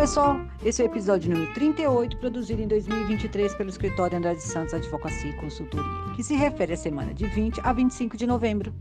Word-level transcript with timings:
pessoal, 0.00 0.40
esse 0.64 0.80
é 0.80 0.86
o 0.86 0.88
episódio 0.88 1.30
número 1.30 1.52
38, 1.52 2.16
produzido 2.16 2.62
em 2.62 2.66
2023 2.66 3.54
pelo 3.54 3.68
escritório 3.68 4.16
Andrade 4.16 4.42
Santos 4.42 4.72
Advocacia 4.72 5.28
e 5.30 5.36
Consultoria, 5.36 6.14
que 6.16 6.24
se 6.24 6.34
refere 6.34 6.72
à 6.72 6.76
semana 6.78 7.12
de 7.12 7.26
20 7.26 7.60
a 7.60 7.70
25 7.70 8.16
de 8.16 8.26
novembro. 8.26 8.74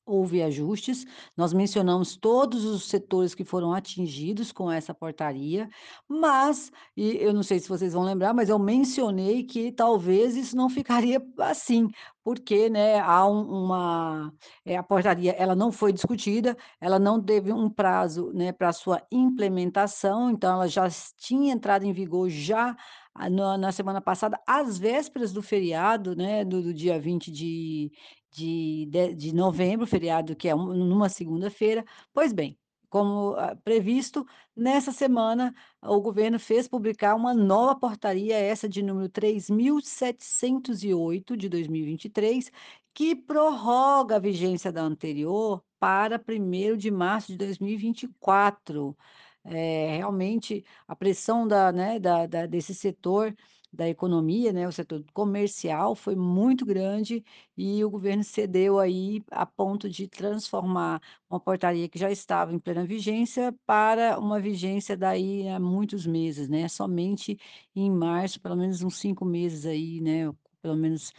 Houve 0.08 0.42
ajustes, 0.42 1.04
nós 1.36 1.52
mencionamos 1.52 2.16
todos 2.16 2.64
os 2.64 2.84
setores 2.88 3.34
que 3.34 3.44
foram 3.44 3.72
atingidos 3.74 4.50
com 4.52 4.70
essa 4.72 4.94
portaria, 4.94 5.68
mas 6.08 6.72
e 6.96 7.16
eu 7.18 7.32
não 7.34 7.42
sei 7.42 7.58
se 7.60 7.68
vocês 7.68 7.92
vão 7.92 8.02
lembrar, 8.04 8.32
mas 8.32 8.48
eu 8.48 8.58
mencionei 8.58 9.44
que 9.44 9.70
talvez 9.72 10.34
isso 10.36 10.56
não 10.56 10.70
ficaria 10.70 11.20
assim, 11.40 11.88
porque, 12.24 12.68
né, 12.68 12.98
há 13.00 13.26
um 13.26 13.38
uma 13.68 14.32
eh, 14.64 14.76
a 14.76 14.82
portaria 14.82 15.32
ela 15.32 15.54
não 15.54 15.70
foi 15.72 15.92
discutida, 15.92 16.56
ela 16.80 16.98
não 16.98 17.22
teve 17.22 17.52
um 17.52 17.68
prazo, 17.70 18.32
né, 18.32 18.52
pra 18.52 18.72
sua 18.72 19.02
implementação, 19.10 20.30
então 20.30 20.54
ela 20.54 20.68
já 20.68 20.88
tinha 21.18 21.52
entrado 21.52 21.84
em 21.84 21.92
vigor 21.92 22.28
já, 22.30 22.76
ah, 23.14 23.28
na 23.30 23.56
na 23.58 23.72
semana 23.72 24.00
passada, 24.00 24.38
às 24.46 24.78
vésperas 24.78 25.32
do 25.32 25.42
feriado, 25.42 26.14
né, 26.16 26.44
do 26.44 26.62
do 26.62 26.72
dia 26.74 26.98
20 27.00 27.30
de 27.30 27.90
de 28.30 28.86
de 28.86 29.14
de 29.14 29.34
novembro, 29.34 29.86
feriado 29.86 30.36
que 30.36 30.48
é 30.48 30.54
um 30.54 30.72
numa 30.74 31.08
segunda-feira. 31.08 31.84
Pois 32.12 32.32
bem, 32.32 32.58
como, 32.88 33.34
ah, 33.36 33.56
previsto, 33.56 34.26
nessa 34.56 34.92
semana 34.92 35.54
o 35.82 36.00
governo 36.00 36.38
fez 36.38 36.66
publicar 36.68 37.14
uma 37.14 37.34
nova 37.34 37.78
portaria, 37.78 38.36
essa 38.36 38.68
de 38.68 38.82
número 38.82 39.08
3.708 39.08 41.36
de 41.36 41.48
2023, 41.48 42.50
que 42.94 43.14
prorroga 43.14 44.16
a 44.16 44.18
vigência 44.18 44.72
da 44.72 44.82
anterior 44.82 45.62
para 45.78 46.18
primeiro 46.18 46.76
de 46.76 46.90
março 46.90 47.32
de 47.32 47.38
2024. 47.38 48.96
Eh, 49.44 49.96
realmente 49.96 50.64
a 50.86 50.94
pressão 50.96 51.46
da 51.46 51.72
né, 51.72 51.98
da 51.98 52.26
da 52.26 52.46
desse 52.46 52.74
setor 52.74 53.34
da 53.72 53.88
economia, 53.88 54.52
né, 54.52 54.66
o 54.66 54.72
setor 54.72 55.04
comercial 55.12 55.94
foi 55.94 56.16
muito 56.16 56.64
grande 56.66 57.22
e 57.56 57.84
o 57.84 57.90
governo 57.90 58.24
cedeu 58.24 58.78
aí 58.78 59.22
a 59.30 59.44
ponto 59.46 59.88
de 59.90 60.08
transformar 60.08 61.00
uma 61.30 61.38
portaria 61.40 61.88
que 61.88 61.98
já 61.98 62.10
estava 62.10 62.52
em 62.54 62.58
plena 62.58 62.84
vigência 62.86 63.54
para 63.66 64.18
uma 64.18 64.40
vigência 64.40 64.96
daí 64.96 65.48
a 65.48 65.60
muitos 65.60 66.06
meses, 66.06 66.48
né, 66.48 66.68
somente 66.68 67.36
em 67.76 67.90
março, 67.90 68.40
pelo 68.40 68.56
menos 68.56 68.82
uns 68.82 68.96
5 68.98 69.24
meses 69.24 69.66
aí, 69.66 70.00
né, 70.00 70.32
pelo 70.62 70.76
menos 70.76 71.12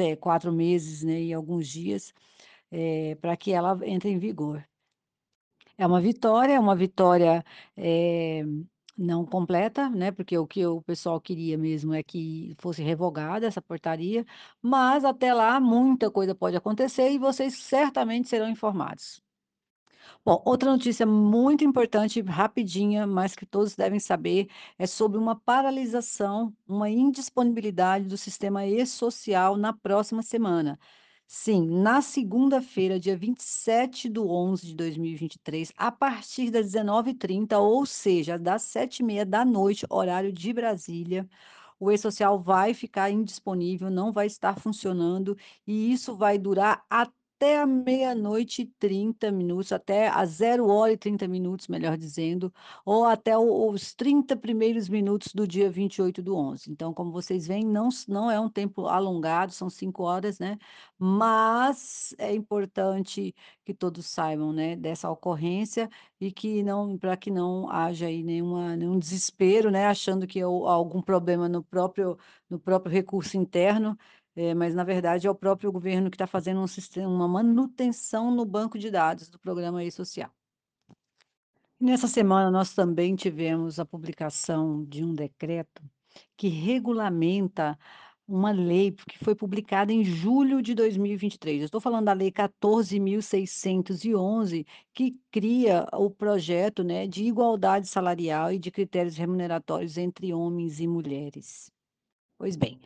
eh, 0.00 0.16
4 0.16 0.52
meses, 0.52 1.02
né, 1.02 1.20
e 1.22 1.32
alguns 1.32 1.66
dias, 1.68 2.12
eh, 2.72 3.16
pra 3.20 3.36
que 3.36 3.52
ela 3.52 3.78
entre 3.86 4.10
em 4.10 4.18
vigor. 4.18 4.64
É 5.76 5.86
uma 5.86 6.00
vitória, 6.00 6.54
é 6.54 6.60
uma 6.60 6.74
vitória, 6.76 7.44
eh, 7.76 8.42
não 8.98 9.24
completa, 9.24 9.88
né, 9.90 10.10
porque 10.12 10.36
o 10.38 10.46
que 10.46 10.66
o 10.66 10.82
pessoal 10.82 11.20
queria 11.20 11.56
mesmo 11.56 11.94
é 11.94 12.02
que 12.02 12.54
fosse 12.58 12.82
revogada 12.82 13.46
essa 13.46 13.62
portaria, 13.62 14.26
mas 14.62 15.04
até 15.04 15.32
lá 15.32 15.60
muita 15.60 16.10
coisa 16.10 16.34
pode 16.34 16.56
acontecer 16.56 17.10
e 17.12 17.18
vocês 17.18 17.54
certamente 17.58 18.28
serão 18.28 18.48
informados. 18.50 19.22
Bom, 20.24 20.42
outra 20.44 20.70
notícia 20.70 21.06
muito 21.06 21.64
importante, 21.64 22.20
rapidinha, 22.20 23.06
mas 23.06 23.34
que 23.34 23.46
todos 23.46 23.74
devem 23.74 23.98
saber, 23.98 24.48
é 24.78 24.86
sobre 24.86 25.18
uma 25.18 25.34
paralisação, 25.36 26.54
uma 26.66 26.88
indisponibilidade 26.90 28.06
do 28.06 28.16
sistema 28.16 28.66
e-social 28.66 29.56
na 29.56 29.72
próxima 29.72 30.22
semana. 30.22 30.78
Sim, 31.30 31.66
na 31.82 32.00
segunda-feira, 32.00 32.98
dia 32.98 33.14
27 33.16 34.08
do 34.08 34.30
11 34.30 34.66
de 34.66 34.74
2023, 34.74 35.70
a 35.76 35.92
partir 35.92 36.50
das 36.50 36.64
19h30, 36.66 37.58
ou 37.58 37.84
seja, 37.84 38.38
das 38.38 38.62
19h30, 38.62 39.86
horário 39.90 40.32
de 40.32 40.52
Brasília, 40.54 41.28
o 41.78 41.90
e-social 41.92 42.40
vai 42.40 42.72
ficar 42.74 43.10
indisponível, 43.10 43.90
não 43.90 44.10
vai 44.10 44.26
estar 44.26 44.58
funcionando, 44.58 45.36
e 45.66 45.92
isso 45.92 46.16
vai 46.16 46.38
durar 46.38 46.84
até 46.88 47.12
a 47.58 47.66
meia-noite 47.66 48.62
e 48.62 48.66
30 48.66 49.30
minutos, 49.30 49.72
até 49.72 50.08
às 50.08 50.30
0h 50.40 50.92
e 50.92 50.96
30 50.96 51.28
minutos, 51.28 51.68
melhor 51.68 51.96
dizendo, 51.96 52.52
ou 52.84 53.04
até 53.04 53.36
os 53.38 53.94
30 53.94 54.36
primeiros 54.36 54.88
minutos 54.88 55.32
do 55.32 55.46
dia 55.46 55.70
28 55.70 56.22
do 56.22 56.34
11. 56.36 56.70
Então, 56.70 56.92
como 56.92 57.12
vocês 57.12 57.46
veem, 57.46 57.64
não 57.64 57.88
não 58.08 58.30
é 58.30 58.38
um 58.40 58.48
tempo 58.48 58.86
alongado, 58.86 59.52
são 59.52 59.70
5 59.70 60.02
horas, 60.02 60.38
né, 60.38 60.58
mas 60.98 62.14
é 62.18 62.34
importante 62.34 63.34
que 63.64 63.72
todos 63.74 64.06
saibam, 64.06 64.52
né, 64.52 64.74
dessa 64.76 65.10
ocorrência 65.10 65.88
e 66.20 66.32
que 66.32 66.62
não 66.62 66.98
para 66.98 67.16
que 67.16 67.30
não 67.30 67.70
haja 67.70 68.06
aí 68.06 68.22
nenhuma 68.22 68.76
nenhum 68.76 68.98
desespero, 68.98 69.70
né, 69.70 69.86
achando 69.86 70.26
que 70.26 70.40
é 70.40 70.46
o 70.46 70.66
algum 70.66 71.00
problema 71.02 71.48
no 71.48 71.62
próprio 71.62 72.18
no 72.50 72.58
próprio 72.58 72.90
recurso 72.92 73.36
interno, 73.36 73.96
eh, 74.38 74.54
mas 74.54 74.72
na 74.72 74.84
verdade 74.84 75.26
é 75.26 75.30
o 75.30 75.34
próprio 75.34 75.72
governo 75.72 76.08
que 76.08 76.14
está 76.14 76.26
fazendo 76.26 76.60
um 76.60 76.66
sistema 76.68 77.08
uma 77.08 77.26
manutenção 77.26 78.30
no 78.30 78.44
banco 78.44 78.78
de 78.78 78.88
dados 78.88 79.28
do 79.28 79.36
programa 79.36 79.82
e-social. 79.82 80.30
Nessa 81.80 82.06
semana 82.06 82.48
nós 82.48 82.72
também 82.72 83.16
tivemos 83.16 83.80
a 83.80 83.84
publicação 83.84 84.84
de 84.84 85.04
um 85.04 85.12
decreto 85.12 85.82
que 86.36 86.46
regulamenta 86.46 87.76
uma 88.28 88.52
lei 88.52 88.92
que 88.92 89.18
foi 89.18 89.34
publicada 89.34 89.92
em 89.92 90.04
julho 90.04 90.62
de 90.62 90.72
2023. 90.72 91.62
Eu 91.62 91.66
estou 91.66 91.80
falando 91.80 92.04
da 92.04 92.12
lei 92.12 92.30
14.611, 92.30 94.64
que 94.94 95.18
cria 95.32 95.84
o 95.94 96.08
projeto, 96.10 96.84
né, 96.84 97.08
de 97.08 97.24
igualdade 97.24 97.88
salarial 97.88 98.52
e 98.52 98.58
de 98.58 98.70
critérios 98.70 99.16
remuneratórios 99.16 99.98
entre 99.98 100.32
homens 100.32 100.78
e 100.78 100.86
mulheres. 100.86 101.72
Pois 102.38 102.54
bem, 102.54 102.80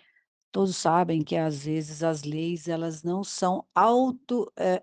Todos 0.53 0.77
sabem 0.77 1.23
que 1.23 1.35
às 1.35 1.65
vezes 1.65 2.03
as 2.03 2.25
leis 2.25 2.69
elas 2.69 3.03
não 3.03 3.25
são 3.25 3.65
auto, 3.75 4.53
eh, 4.55 4.83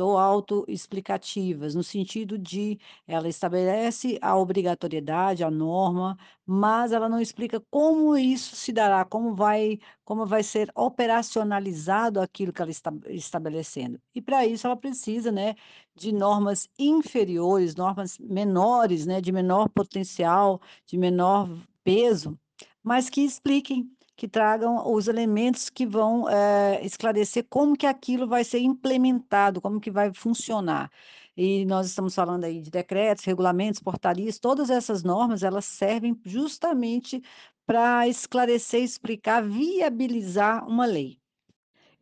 ou 0.00 0.16
autoexplicativas, 0.16 1.74
no 1.74 1.82
sentido 1.82 2.38
de 2.38 2.78
ela 3.06 3.28
estabelece 3.28 4.18
a 4.22 4.34
obrigatoriedade, 4.36 5.44
a 5.44 5.50
norma, 5.50 6.16
mas 6.46 6.92
ela 6.92 7.10
não 7.10 7.20
explica 7.20 7.60
como 7.70 8.16
isso 8.16 8.56
se 8.56 8.72
dará, 8.72 9.04
como 9.04 9.34
vai 9.34 9.78
como 10.02 10.24
vai 10.26 10.42
ser 10.42 10.70
operacionalizado 10.74 12.18
aquilo 12.20 12.52
que 12.52 12.62
ela 12.62 12.70
está 12.70 12.90
estabelecendo. 13.08 14.00
E 14.14 14.20
para 14.22 14.46
isso 14.46 14.66
ela 14.66 14.76
precisa, 14.76 15.30
né, 15.30 15.54
de 15.94 16.10
normas 16.12 16.68
inferiores, 16.78 17.74
normas 17.76 18.18
menores, 18.18 19.04
né, 19.06 19.20
de 19.20 19.30
menor 19.32 19.68
potencial, 19.68 20.60
de 20.86 20.96
menor 20.98 21.48
peso, 21.82 22.38
mas 22.82 23.08
que 23.10 23.22
expliquem 23.22 23.90
que 24.16 24.28
tragam 24.28 24.92
os 24.92 25.08
elementos 25.08 25.68
que 25.70 25.86
vão, 25.86 26.28
eh, 26.28 26.80
esclarecer 26.84 27.44
como 27.48 27.76
que 27.76 27.86
aquilo 27.86 28.26
vai 28.28 28.44
ser 28.44 28.60
implementado, 28.60 29.60
como 29.60 29.80
que 29.80 29.90
vai 29.90 30.12
funcionar. 30.14 30.90
E 31.36 31.64
nós 31.66 31.86
estamos 31.88 32.14
falando 32.14 32.44
aí 32.44 32.60
de 32.60 32.70
decretos, 32.70 33.24
regulamentos, 33.24 33.80
portarias, 33.80 34.38
todas 34.38 34.70
essas 34.70 35.02
normas, 35.02 35.42
elas 35.42 35.64
servem 35.64 36.18
justamente 36.24 37.22
para 37.66 38.06
esclarecer, 38.08 38.82
explicar, 38.82 39.42
viabilizar 39.42 40.66
uma 40.68 40.86
lei. 40.86 41.18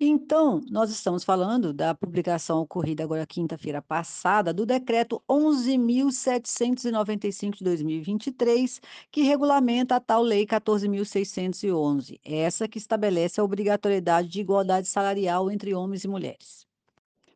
Então, 0.04 0.60
nós 0.68 0.90
estamos 0.90 1.22
falando 1.22 1.72
da 1.72 1.94
publicação 1.94 2.60
ocorrida 2.60 3.04
agora 3.04 3.24
quinta-feira 3.24 3.80
passada 3.80 4.52
do 4.52 4.66
decreto 4.66 5.22
11.795 5.30 7.58
de 7.58 7.62
2023, 7.62 8.80
que 9.12 9.22
regulamenta 9.22 9.94
a 9.94 10.00
tal 10.00 10.20
lei 10.20 10.44
14.611, 10.44 12.18
essa 12.24 12.66
que 12.66 12.78
estabelece 12.78 13.40
a 13.40 13.44
obrigatoriedade 13.44 14.26
de 14.26 14.40
igualdade 14.40 14.88
salarial 14.88 15.48
entre 15.48 15.72
homens 15.72 16.02
e 16.02 16.08
mulheres. 16.08 16.66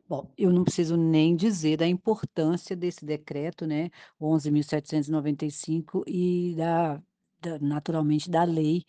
Bom, 0.05 0.29
eu 0.37 0.51
não 0.51 0.65
preciso 0.65 0.97
nem 0.97 1.37
dizer 1.37 1.77
da 1.77 1.87
importância 1.87 2.75
desse 2.75 3.05
decreto, 3.05 3.65
né, 3.65 3.89
11.795 4.19 6.03
e 6.05 6.53
da 6.57 7.01
da 7.39 7.59
naturalmente 7.59 8.29
da 8.29 8.43
lei 8.43 8.85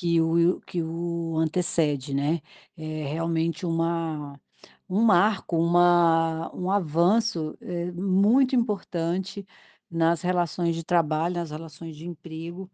que 0.00 0.20
o 0.20 0.60
que 0.62 0.82
o 0.82 1.36
antecede, 1.38 2.14
né. 2.14 2.40
É 2.76 3.04
realmente 3.06 3.66
uma 3.66 4.40
um 4.88 5.02
marco, 5.04 5.56
uma 5.58 6.50
um 6.54 6.70
avanço, 6.70 7.56
eh, 7.60 7.92
muito 7.92 8.56
importante 8.56 9.46
nas 9.90 10.22
relações 10.22 10.74
de 10.76 10.84
trabalho, 10.84 11.34
nas 11.36 11.50
relações 11.50 11.96
de 11.96 12.06
emprego, 12.06 12.70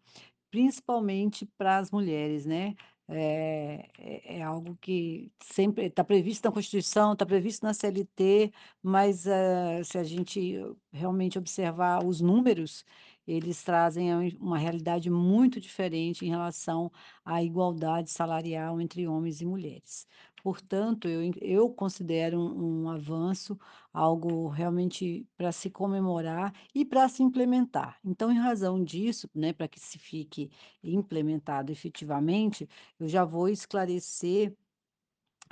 Principalmente 0.51 1.47
para 1.59 1.79
as 1.79 1.91
mulheres, 1.91 2.47
né. 2.47 2.75
Eh, 3.09 3.89
é 3.99 4.39
é 4.39 4.43
algo 4.43 4.77
que 4.81 5.31
sempre 5.43 5.87
está 5.87 6.03
previsto 6.05 6.45
na 6.47 6.53
Constituição, 6.53 7.13
está 7.13 7.25
previsto 7.27 7.65
na 7.65 7.73
CLT, 7.75 8.53
mas, 8.83 9.27
eh, 9.27 9.83
se 9.85 9.99
a 9.99 10.05
gente 10.05 10.55
realmente 10.93 11.39
observar 11.39 12.05
os 12.05 12.21
números, 12.21 12.85
eles 13.27 13.63
trazem 13.63 14.11
uma 14.41 14.59
realidade 14.59 15.11
muito 15.11 15.61
diferente 15.61 16.25
em 16.25 16.29
relação 16.31 16.91
à 17.25 17.43
igualdade 17.43 18.11
salarial 18.11 18.81
entre 18.81 19.07
homens 19.09 19.41
e 19.41 19.47
mulheres. 19.47 20.07
Portanto, 20.43 21.09
eu 21.09 21.33
eu 21.41 21.71
considero 21.75 22.39
um 22.41 22.85
um 22.85 22.89
avanço, 22.91 23.59
algo 23.93 24.49
realmente 24.49 25.27
para 25.37 25.51
se 25.53 25.71
comemorar 25.71 26.53
e 26.75 26.85
para 26.85 27.09
se 27.09 27.23
implementar. 27.23 27.99
Então, 28.05 28.31
em 28.31 28.39
razão 28.39 28.83
disso, 28.85 29.29
né, 29.35 29.53
para 29.53 29.67
que 29.69 29.81
se 29.81 29.99
fique 29.99 30.51
implementado 30.83 31.73
efetivamente, 31.73 32.69
eu 32.99 33.09
já 33.09 33.25
vou 33.25 33.49
esclarecer, 33.49 34.57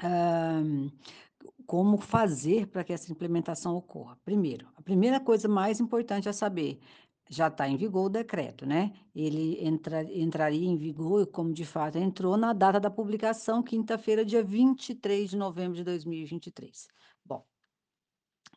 hã, 0.03 0.91
como 1.67 1.99
fazer 1.99 2.67
para 2.69 2.85
que 2.85 2.93
essa 2.93 3.13
implementação 3.13 3.77
ocorra. 3.77 4.19
Primeiro, 4.25 4.69
a 4.77 4.83
primeira 4.83 5.21
coisa 5.21 5.49
mais 5.49 5.81
importante 5.81 6.29
a 6.29 6.33
saber, 6.33 6.81
já 7.31 7.49
está 7.49 7.69
em 7.69 7.77
vigor 7.77 8.07
o 8.07 8.09
decreto, 8.11 8.67
né, 8.67 8.93
ele 9.15 9.59
entra 9.65 10.03
entraria 10.05 10.67
em 10.69 10.77
vigor, 10.77 11.27
como 11.29 11.53
de 11.53 11.65
fato 11.65 11.99
entrou, 11.99 12.37
na 12.37 12.53
data 12.53 12.81
da 12.81 12.91
publicação, 12.91 13.63
quinta-feira, 13.63 14.25
dia 14.25 14.43
23 14.45 15.31
de 15.31 15.37
novembro 15.37 15.75
de 15.77 15.85
2023. 15.85 16.89
Bom, 17.25 17.45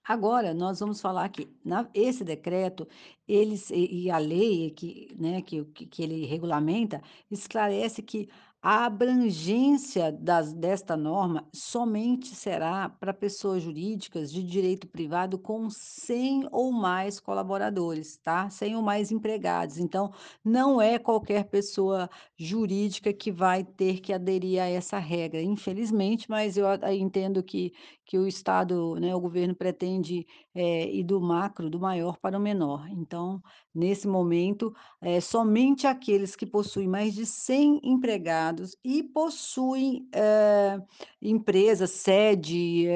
Agora 0.07 0.53
nós 0.53 0.79
vamos 0.79 1.01
falar 1.01 1.25
aqui, 1.25 1.53
na 1.65 1.89
esse 1.93 2.23
decreto, 2.23 2.87
eles 3.27 3.69
e 3.71 4.05
e 4.05 4.11
a 4.11 4.17
lei 4.17 4.71
que, 4.71 5.13
né, 5.19 5.41
que 5.41 5.65
que 5.65 5.85
que 5.85 6.03
ele 6.03 6.25
regulamenta, 6.25 7.01
esclarece 7.29 8.01
que 8.01 8.29
a 8.61 8.85
abrangência 8.85 10.11
das 10.11 10.53
desta 10.53 10.97
norma 10.97 11.47
somente 11.53 12.35
será 12.35 12.89
para 12.89 13.13
pessoas 13.13 13.63
jurídicas 13.63 14.31
de 14.31 14.43
direito 14.43 14.87
privado 14.87 15.37
com 15.39 15.69
100 15.69 16.47
ou 16.51 16.71
mais 16.71 17.19
colaboradores, 17.19 18.17
tá, 18.17 18.49
100 18.49 18.75
ou 18.75 18.81
mais 18.81 19.11
empregados, 19.11 19.77
então, 19.77 20.11
não 20.43 20.81
é 20.81 20.97
qualquer 20.99 21.45
pessoa 21.45 22.09
jurídica 22.35 23.13
que 23.13 23.31
vai 23.31 23.63
ter 23.63 23.99
que 24.01 24.11
aderir 24.11 24.61
a 24.61 24.65
essa 24.67 24.97
regra, 24.99 25.41
infelizmente, 25.41 26.29
mas 26.29 26.57
eu 26.57 26.65
entendo 26.93 27.43
que 27.43 27.71
que 28.07 28.17
o 28.17 28.25
Estado, 28.27 28.95
né, 29.01 29.13
o 29.15 29.19
governo 29.21 29.55
pretende, 29.55 30.25
eh, 30.55 30.89
ir 30.91 31.03
do 31.03 31.21
macro, 31.21 31.69
do 31.69 31.79
maior 31.79 32.17
para 32.19 32.37
o 32.37 32.41
menor. 32.41 32.87
Então, 32.89 33.41
nesse 33.75 34.07
momento, 34.07 34.73
eh, 35.01 35.21
somente 35.21 35.85
aqueles 35.87 36.35
que 36.35 36.45
possuem 36.47 36.87
mais 36.87 37.13
de 37.13 37.25
100 37.25 37.79
empregados 37.83 38.77
e 38.83 39.03
possuem, 39.03 40.07
eh, 40.15 40.79
empresa, 41.21 41.85
sede, 41.87 42.87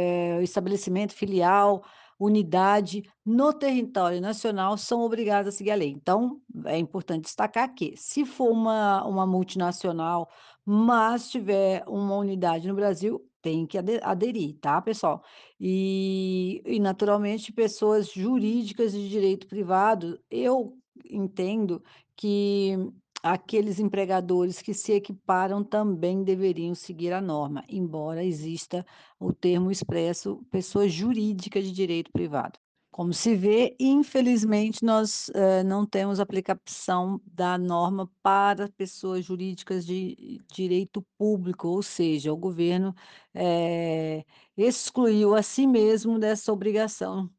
estabelecimento 0.41 1.13
filial, 1.13 1.83
unidade 2.19 3.03
no 3.25 3.51
território 3.53 4.21
nacional 4.21 4.77
são 4.77 5.01
obrigados 5.01 5.53
a 5.53 5.57
seguir 5.57 5.71
a 5.71 5.75
lei. 5.75 5.89
Então, 5.89 6.39
é 6.65 6.77
importante 6.77 7.23
destacar 7.25 7.73
que, 7.73 7.95
se 7.97 8.25
for 8.25 8.49
uma 8.51 9.03
uma 9.05 9.25
multinacional, 9.27 10.29
mas 10.65 11.29
tiver 11.31 11.83
uma 11.87 12.15
unidade 12.17 12.67
no 12.67 12.75
Brasil, 12.75 13.21
tem 13.41 13.65
que 13.67 13.77
ade 13.77 13.99
aderir, 14.03 14.57
tá, 14.59 14.81
pessoal? 14.81 15.23
E 15.59 16.61
e 16.65 16.79
naturalmente 16.79 17.51
pessoas 17.53 18.11
jurídicas 18.11 18.91
de 18.93 19.09
direito 19.09 19.47
privado, 19.47 20.19
eu 20.29 20.77
entendo 21.09 21.83
que 22.15 22.75
aqueles 23.23 23.79
empregadores 23.79 24.61
que 24.61 24.73
se 24.73 24.93
equiparam 24.93 25.63
também 25.63 26.23
deveriam 26.23 26.75
seguir 26.75 27.13
a 27.13 27.21
norma, 27.21 27.63
embora 27.69 28.23
exista 28.23 28.85
o 29.19 29.33
termo 29.33 29.71
expresso 29.71 30.43
pessoa 30.51 30.87
jurídica 30.89 31.61
de 31.61 31.71
direito 31.71 32.11
privado. 32.11 32.59
Como 32.93 33.13
se 33.13 33.35
vê, 33.37 33.73
infelizmente, 33.79 34.83
nós, 34.83 35.29
eh, 35.33 35.63
não 35.63 35.85
temos 35.85 36.19
aplicação 36.19 37.21
da 37.25 37.57
norma 37.57 38.11
para 38.21 38.67
pessoas 38.67 39.23
jurídicas 39.23 39.85
de 39.85 40.41
direito 40.51 41.01
público, 41.17 41.69
ou 41.69 41.81
seja, 41.81 42.33
o 42.33 42.37
governo, 42.37 42.93
eh, 43.33 44.25
excluiu 44.57 45.33
a 45.33 45.41
si 45.41 45.65
mesmo 45.65 46.19
dessa 46.19 46.51
obrigação, 46.51 47.29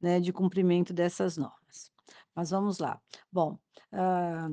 né, 0.00 0.20
de 0.20 0.32
cumprimento 0.32 0.94
dessas 0.94 1.36
normas. 1.36 1.92
Mas 2.34 2.50
vamos 2.50 2.78
lá. 2.80 3.00
Bom, 3.32 3.58
hã 3.92 4.50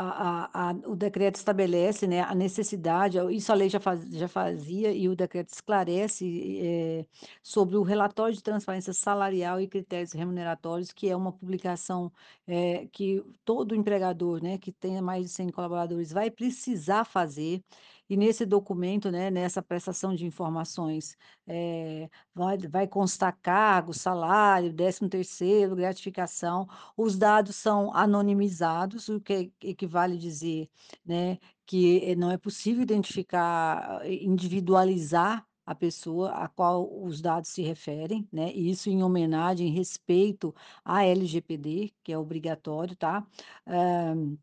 a 0.00 0.70
a 0.70 0.72
o 0.86 0.96
decreto 0.96 1.36
estabelece, 1.36 2.06
né, 2.06 2.20
a 2.22 2.34
necessidade 2.34 3.18
isso 3.32 3.52
a 3.52 3.54
lei 3.54 3.68
já 3.68 3.80
faz 3.80 4.00
já 4.10 4.28
fazia 4.28 4.92
e 4.92 5.08
o 5.08 5.16
decreto 5.16 5.50
esclarece, 5.52 6.58
eh, 6.60 7.06
sobre 7.42 7.76
o 7.76 7.82
relatório 7.82 8.34
de 8.34 8.42
transparência 8.42 8.92
salarial 8.92 9.60
e 9.60 9.68
critérios 9.68 10.12
remuneratórios, 10.12 10.92
que 10.92 11.08
é 11.08 11.16
uma 11.16 11.32
publicação, 11.32 12.12
eh, 12.46 12.88
que 12.92 13.22
todo 13.44 13.74
empregador, 13.74 14.42
né, 14.42 14.58
que 14.58 14.72
tenha 14.72 15.00
mais 15.02 15.24
de 15.26 15.30
100 15.30 15.48
colaboradores 15.50 16.12
vai 16.12 16.30
precisar 16.30 17.04
fazer, 17.04 17.62
e 18.08 18.16
nesse 18.16 18.44
documento, 18.46 19.10
né, 19.10 19.30
nessa 19.30 19.62
prestação 19.62 20.14
de 20.14 20.26
informações, 20.26 21.16
eh, 21.46 22.08
vai 22.34 22.58
vai 22.58 22.86
constar 22.88 23.36
cargo, 23.42 23.92
salário, 23.94 24.72
décimo 24.72 25.08
terceiro, 25.08 25.76
gratificação, 25.76 26.66
os 26.96 27.16
dados 27.18 27.56
são 27.56 27.94
anonimizados, 27.94 29.08
o 29.08 29.20
que 29.20 29.52
equivale 29.62 30.16
dizer, 30.18 30.68
né, 31.04 31.38
que, 31.66 31.98
eh, 32.04 32.14
não 32.14 32.30
é 32.30 32.36
possível 32.38 32.82
identificar, 32.82 34.00
eh, 34.04 34.14
individualizar 34.24 35.46
a 35.66 35.74
pessoa 35.74 36.30
a 36.32 36.46
qual 36.48 36.86
os 37.02 37.22
dados 37.22 37.48
se 37.50 37.62
referem, 37.62 38.28
né, 38.30 38.52
e 38.54 38.70
isso 38.70 38.90
em 38.90 39.02
homenagem, 39.02 39.68
em 39.68 39.72
respeito 39.72 40.54
à 40.84 41.04
LGPD, 41.04 41.90
que 42.02 42.12
é 42.12 42.18
obrigatório, 42.18 42.94
tá. 42.96 43.26
Hã 43.66 44.36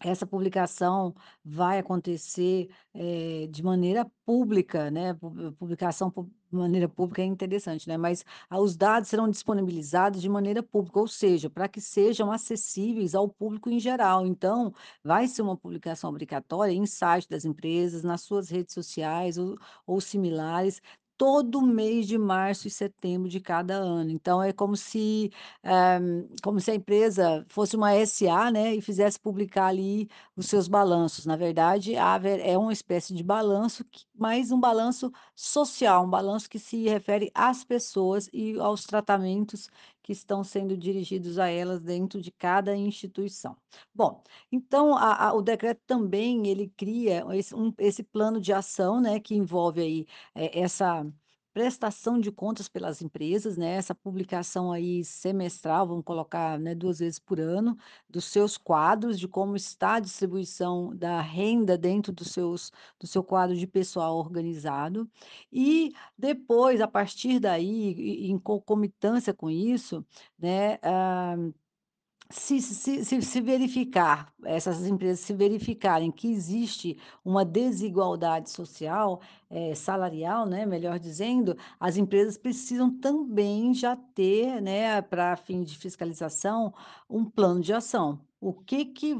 essa 0.00 0.26
publicação 0.26 1.14
vai 1.44 1.78
acontecer, 1.78 2.68
eh, 2.94 3.46
de 3.50 3.62
maneira 3.62 4.06
pública, 4.24 4.90
né, 4.90 5.14
pu 5.14 5.52
publicação 5.58 6.10
pu 6.10 6.30
de 6.50 6.56
maneira 6.56 6.88
pública 6.88 7.22
é 7.22 7.24
interessante, 7.24 7.88
né, 7.88 7.96
mas, 7.96 8.24
os 8.52 8.76
dados 8.76 9.08
serão 9.08 9.28
disponibilizados 9.28 10.22
de 10.22 10.28
maneira 10.28 10.62
pública, 10.62 11.00
ou 11.00 11.08
seja, 11.08 11.50
para 11.50 11.68
que 11.68 11.80
sejam 11.80 12.30
acessíveis 12.30 13.14
ao 13.16 13.28
público 13.28 13.68
em 13.68 13.80
geral. 13.80 14.24
Então, 14.26 14.72
vai 15.02 15.26
ser 15.26 15.42
uma 15.42 15.56
publicação 15.56 16.08
obrigatória 16.10 16.72
em 16.72 16.86
site 16.86 17.28
das 17.28 17.44
empresas, 17.44 18.02
nas 18.04 18.20
suas 18.22 18.48
redes 18.48 18.74
sociais 18.74 19.38
ou 19.38 19.56
ou 19.86 20.00
similares, 20.00 20.80
todo 21.16 21.62
mês 21.62 22.06
de 22.06 22.18
março 22.18 22.66
e 22.68 22.70
setembro 22.70 23.28
de 23.28 23.40
cada 23.40 23.74
ano. 23.74 24.10
Então 24.10 24.42
é 24.42 24.52
como 24.52 24.76
se, 24.76 25.30
eh, 25.62 25.98
como 26.42 26.60
se 26.60 26.70
a 26.70 26.74
empresa 26.74 27.44
fosse 27.48 27.76
uma 27.76 27.92
SA, 28.06 28.50
né, 28.50 28.74
e 28.74 28.80
fizesse 28.82 29.18
publicar 29.18 29.66
ali 29.68 30.08
os 30.36 30.46
seus 30.46 30.68
balanços. 30.68 31.26
Na 31.26 31.36
verdade, 31.36 31.94
é 31.96 32.56
uma 32.58 32.72
espécie 32.72 33.14
de 33.14 33.22
balanço 33.22 33.84
mais 34.14 34.50
um 34.50 34.58
balanço 34.60 35.10
social, 35.34 36.04
um 36.04 36.10
balanço 36.10 36.48
que 36.48 36.58
se 36.58 36.84
refere 36.88 37.30
às 37.34 37.64
pessoas 37.64 38.28
e 38.32 38.58
aos 38.58 38.84
tratamentos 38.84 39.68
que 40.06 40.12
estão 40.12 40.44
sendo 40.44 40.76
dirigidos 40.78 41.36
a 41.38 41.48
elas 41.48 41.80
dentro 41.82 42.22
de 42.22 42.30
cada 42.32 42.76
instituição. 42.76 43.56
Bom, 43.94 44.22
então 44.52 44.96
a 44.96 45.28
a 45.30 45.34
o 45.34 45.42
decreto 45.42 45.82
também 45.86 46.46
ele 46.48 46.68
cria 46.76 47.24
esse 47.34 47.54
um 47.54 47.72
esse 47.78 48.04
plano 48.04 48.40
de 48.40 48.52
ação, 48.52 49.00
né, 49.00 49.18
que 49.20 49.34
envolve 49.34 49.80
aí, 49.80 50.06
eh, 50.34 50.60
essa 50.60 51.04
prestação 51.56 52.20
de 52.20 52.30
contas 52.30 52.68
pelas 52.68 53.00
empresas, 53.00 53.56
né, 53.56 53.76
essa 53.76 53.94
publicação 53.94 54.70
aí 54.70 55.02
semestral, 55.02 55.86
vamos 55.88 56.04
colocar, 56.04 56.58
né, 56.58 56.74
2 56.74 56.98
vezes 56.98 57.18
por 57.18 57.40
ano, 57.40 57.78
dos 58.10 58.26
seus 58.26 58.58
quadros, 58.58 59.18
de 59.18 59.26
como 59.26 59.56
está 59.56 59.94
a 59.94 60.00
distribuição 60.00 60.94
da 60.94 61.18
renda 61.22 61.78
dentro 61.78 62.12
dos 62.12 62.28
seus 62.30 62.70
do 63.00 63.06
seu 63.06 63.24
quadro 63.24 63.56
de 63.56 63.66
pessoal 63.66 64.18
organizado. 64.18 65.08
E 65.50 65.92
depois, 66.18 66.78
a 66.82 66.88
partir 66.88 67.40
daí, 67.40 68.28
em 68.30 68.38
concomitância 68.38 69.32
com 69.32 69.48
isso, 69.50 70.04
né, 70.38 70.74
hã 70.84 71.54
se 72.30 72.60
se 72.60 73.04
se 73.04 73.22
se 73.22 73.40
verificar, 73.40 74.32
essas 74.44 74.84
empresas 74.86 75.20
se 75.20 75.32
verificarem 75.32 76.10
que 76.10 76.28
existe 76.32 76.98
uma 77.24 77.44
desigualdade 77.44 78.50
social, 78.50 79.20
eh, 79.50 79.74
salarial, 79.74 80.46
né, 80.46 80.66
melhor 80.66 80.98
dizendo, 80.98 81.56
as 81.78 81.96
empresas 81.96 82.36
precisam 82.36 82.90
também 83.00 83.72
já 83.74 83.96
ter, 83.96 84.60
né, 84.60 85.00
para 85.02 85.36
fim 85.36 85.62
de 85.62 85.76
fiscalização, 85.78 86.72
um 87.08 87.24
plano 87.24 87.60
de 87.60 87.72
ação. 87.72 88.20
O 88.40 88.52
que 88.52 88.84
que 88.84 89.14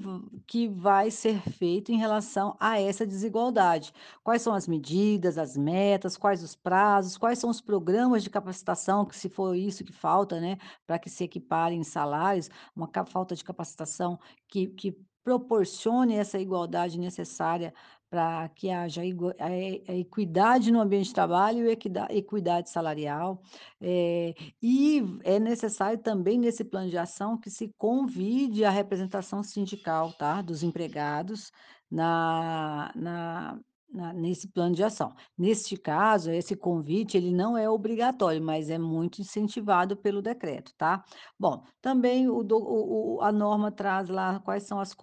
que 0.47 0.69
vai 0.69 1.11
ser 1.11 1.41
feito 1.41 1.91
em 1.91 1.97
relação 1.97 2.55
a 2.61 2.79
essa 2.81 3.07
desigualdade? 3.07 3.93
Quais 4.23 4.43
são 4.43 4.55
as 4.55 4.69
medidas, 4.69 5.39
as 5.39 5.57
metas, 5.57 6.17
quais 6.17 6.43
os 6.43 6.55
prazos, 6.55 7.17
quais 7.17 7.39
são 7.39 7.49
os 7.51 7.61
programas 7.61 8.23
de 8.23 8.31
capacitação, 8.31 9.05
que 9.07 9.17
se 9.17 9.29
for 9.29 9.55
isso 9.57 9.85
que 9.85 9.93
falta, 9.93 10.39
né, 10.41 10.59
para 10.87 10.99
que 10.99 11.09
se 11.11 11.25
equiparem 11.25 11.83
salários, 11.83 12.51
uma 12.75 12.91
falta 13.07 13.35
de 13.35 13.43
capacitação 13.45 14.19
que 14.49 14.67
que 14.69 14.97
proporcione 15.27 16.15
essa 16.15 16.39
igualdade 16.39 17.01
necessária 17.01 17.75
para 18.11 18.49
que 18.51 18.71
haja 18.71 19.03
a 19.03 19.05
e 19.05 19.85
a 19.89 19.95
equidade 19.95 20.71
no 20.71 20.81
ambiente 20.81 21.07
de 21.07 21.15
trabalho 21.15 21.67
e 21.67 21.71
equida 21.71 22.07
equidade 22.11 22.71
salarial. 22.71 23.43
Eh, 23.81 24.35
e 24.63 25.03
é 25.25 25.39
necessário 25.39 25.99
também, 25.99 26.39
nesse 26.39 26.65
plano 26.65 26.91
de 26.91 26.99
ação, 26.99 27.39
que 27.39 27.51
se 27.51 27.73
convide 27.79 28.65
a 28.65 28.71
representação 28.71 29.43
sindical, 29.43 30.13
tá, 30.13 30.43
dos 30.43 30.63
empregados 30.63 31.51
na 31.91 32.93
na 32.95 33.59
na 33.93 34.13
nesse 34.13 34.49
plano 34.49 34.75
de 34.75 34.83
ação. 34.85 35.15
Neste 35.37 35.77
caso, 35.77 36.31
esse 36.31 36.57
convite, 36.57 37.17
ele 37.17 37.31
não 37.33 37.57
é 37.57 37.69
obrigatório, 37.71 38.43
mas 38.43 38.69
é 38.71 38.79
muito 38.79 39.21
incentivado 39.21 39.97
pelo 39.97 40.21
decreto, 40.23 40.73
tá? 40.77 41.05
Bom, 41.39 41.63
também 41.81 42.29
o 42.29 42.41
o 42.41 43.17
o 43.19 43.21
a 43.23 43.33
norma 43.33 43.71
traz 43.73 44.09
lá 44.09 44.41
quais 44.41 44.65
são 44.65 44.81
as 44.81 44.95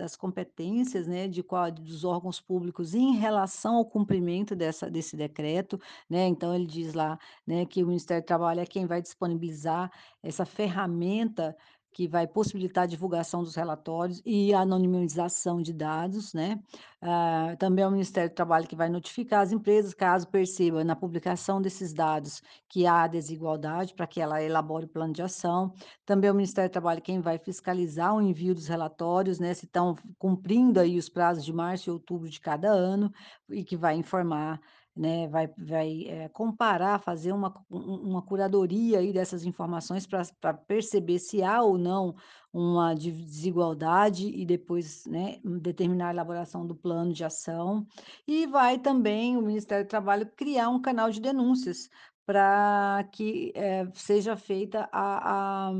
as 0.00 0.16
competências, 0.16 1.06
né, 1.06 1.28
de 1.28 1.42
qual 1.42 1.70
dos 1.70 2.04
órgãos 2.04 2.40
públicos 2.40 2.94
em 2.94 3.12
relação 3.14 3.76
ao 3.76 3.84
cumprimento 3.86 4.54
dessa 4.56 4.90
desse 4.90 5.16
decreto, 5.16 5.78
né, 6.08 6.26
então 6.26 6.54
ele 6.54 6.66
diz 6.66 6.94
lá, 6.94 7.18
né, 7.46 7.64
que 7.66 7.82
o 7.82 7.86
Ministério 7.86 8.22
do 8.22 8.26
Trabalho 8.26 8.60
é 8.60 8.66
quem 8.66 8.86
vai 8.86 9.00
disponibilizar 9.02 9.90
essa 10.22 10.44
ferramenta 10.46 11.56
que 11.92 12.08
vai 12.08 12.26
possibilitar 12.26 12.84
a 12.84 12.86
divulgação 12.86 13.42
dos 13.42 13.54
relatórios 13.54 14.22
e 14.24 14.54
a 14.54 14.60
anonimização 14.60 15.60
de 15.60 15.72
dados, 15.72 16.32
né. 16.32 16.58
Ah, 17.00 17.56
também 17.58 17.84
é 17.84 17.88
o 17.88 17.90
Ministério 17.90 18.30
do 18.30 18.34
Trabalho 18.34 18.66
que 18.66 18.76
vai 18.76 18.88
notificar 18.88 19.40
as 19.42 19.52
empresas, 19.52 19.92
caso 19.92 20.28
perceba 20.28 20.84
na 20.84 20.96
publicação 20.96 21.60
desses 21.60 21.92
dados 21.92 22.40
que 22.68 22.86
há 22.86 23.06
desigualdade, 23.06 23.94
para 23.94 24.06
que 24.06 24.20
ela 24.20 24.42
elabore 24.42 24.86
o 24.86 24.88
plano 24.88 25.12
de 25.12 25.22
ação. 25.22 25.72
Também 26.06 26.28
é 26.28 26.32
o 26.32 26.34
Ministério 26.34 26.70
do 26.70 26.72
Trabalho 26.72 27.02
quem 27.02 27.20
vai 27.20 27.38
fiscalizar 27.38 28.14
o 28.14 28.22
envio 28.22 28.54
dos 28.54 28.68
relatórios, 28.68 29.38
né, 29.38 29.52
se 29.52 29.66
estão 29.66 29.96
cumprindo 30.18 30.80
aí 30.80 30.96
os 30.96 31.08
prazos 31.08 31.44
de 31.44 31.52
março 31.52 31.90
e 31.90 31.92
outubro 31.92 32.28
de 32.28 32.40
cada 32.40 32.68
ano, 32.70 33.12
e 33.50 33.64
que 33.64 33.76
vai 33.76 33.96
informar, 33.96 34.60
né, 34.96 35.26
vai 35.28 35.48
vai, 35.58 36.04
eh, 36.06 36.28
comparar, 36.30 36.98
fazer 37.00 37.32
uma 37.32 37.52
um 37.70 37.78
um 37.78 38.10
uma 38.10 38.22
curadoria 38.22 38.98
aí 39.00 39.12
dessas 39.12 39.44
informações 39.44 40.06
para 40.06 40.54
perceber 40.54 41.18
se 41.18 41.42
há 41.42 41.62
ou 41.62 41.78
não 41.78 42.14
uma 42.52 42.94
desigualdade 42.94 44.28
e 44.28 44.44
depois, 44.46 45.04
né, 45.06 45.38
determinar 45.62 46.08
a 46.08 46.12
elaboração 46.12 46.66
do 46.66 46.76
plano 46.76 47.12
de 47.12 47.24
ação. 47.24 47.86
E 48.26 48.46
vai 48.46 48.78
também 48.78 49.36
o 49.36 49.42
Ministério 49.42 49.84
do 49.86 49.88
Trabalho 49.88 50.30
criar 50.36 50.68
um 50.68 50.80
canal 50.82 51.10
de 51.10 51.20
denúncias 51.20 51.88
para 52.26 53.04
que, 53.12 53.52
eh, 53.56 53.86
seja 53.94 54.36
feita 54.36 54.88
a 54.92 55.70
a 55.70 55.72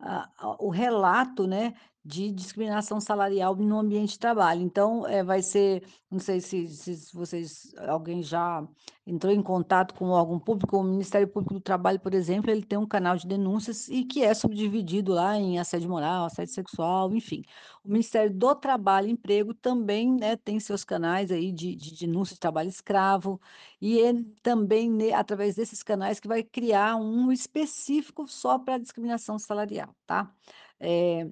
a 0.00 0.56
o 0.60 0.70
relato, 0.70 1.46
né, 1.46 1.74
de 2.04 2.30
discriminação 2.30 3.00
salarial 3.00 3.56
no 3.56 3.78
ambiente 3.78 4.10
de 4.12 4.18
trabalho. 4.18 4.60
Então, 4.62 5.06
eh, 5.06 5.24
vai 5.24 5.42
ser 5.42 5.82
não 6.10 6.18
sei 6.20 6.40
se 6.40 6.68
se 6.68 7.12
vocês 7.14 7.74
alguém 7.88 8.22
já 8.22 8.66
entrou 9.06 9.32
em 9.32 9.42
contato 9.42 9.94
com 9.94 10.06
órgão 10.10 10.38
público, 10.38 10.76
o 10.78 10.82
Ministério 10.84 11.26
Público 11.28 11.54
do 11.54 11.60
Trabalho, 11.60 11.98
por 12.00 12.14
exemplo, 12.14 12.50
ele 12.50 12.62
tem 12.62 12.78
um 12.78 12.86
canal 12.86 13.16
de 13.16 13.26
denúncias 13.26 13.88
e 13.88 14.04
que 14.04 14.22
é 14.22 14.32
subdividido 14.34 15.12
lá 15.12 15.36
em 15.36 15.58
assédio 15.58 15.88
moral, 15.90 16.26
assédio 16.26 16.54
sexual, 16.54 17.14
enfim. 17.14 17.42
O 17.84 17.88
Ministério 17.90 18.32
do 18.32 18.54
Trabalho 18.54 19.08
e 19.08 19.12
Emprego 19.12 19.52
também, 19.54 20.10
né, 20.14 20.36
tem 20.36 20.60
seus 20.60 20.84
canais 20.84 21.30
aí 21.32 21.52
de 21.52 21.74
de 21.74 21.96
denúncia 21.98 22.34
de 22.34 22.40
trabalho 22.40 22.68
escravo, 22.68 23.40
e 23.80 23.98
ele 23.98 24.24
também, 24.42 24.90
ne 24.90 25.12
através 25.12 25.56
desses 25.56 25.82
canais 25.82 26.20
que 26.20 26.28
vai 26.28 26.42
criar 26.42 26.96
um 26.96 27.32
específico 27.32 28.26
só 28.28 28.58
para 28.58 28.78
discriminação 28.78 29.38
salarial, 29.38 29.94
tá. 30.06 30.32
Eh 30.80 31.28